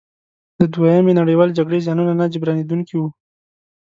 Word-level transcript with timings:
د 0.59 0.61
دویمې 0.73 1.13
نړیوالې 1.19 1.57
جګړې 1.59 1.83
زیانونه 1.85 2.13
نه 2.19 2.25
جبرانیدونکي 2.33 2.93
وو. 2.97 3.07